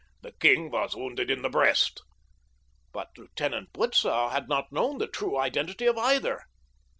[0.23, 2.01] The king was wounded in the breast."
[2.91, 6.41] But Lieutenant Butzow had not known the true identity of either.